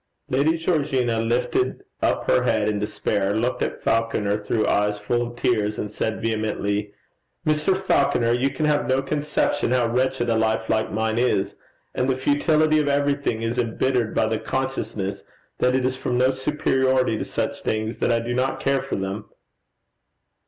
[0.31, 5.35] Lady Georgina lifted up her head in despair, looked at Falconer through eyes full of
[5.35, 6.91] tears, and said vehemently,
[7.45, 7.77] 'Mr.
[7.77, 11.53] Falconer, you can have no conception how wretched a life like mine is.
[11.93, 15.21] And the futility of everything is embittered by the consciousness
[15.59, 18.95] that it is from no superiority to such things that I do not care for
[18.95, 19.25] them.'